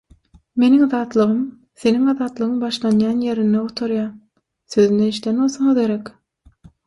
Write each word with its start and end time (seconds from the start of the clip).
"Meniň 0.61 0.85
azatlygym, 0.85 1.41
seniň 1.81 2.07
azatlygyň 2.13 2.55
başlanýan 2.63 3.21
ýerinde 3.27 3.61
gutarýar." 3.67 4.09
sözüni 4.77 5.11
eşiden 5.11 5.43
bolsaňyz 5.45 5.77
gerek. 5.81 6.11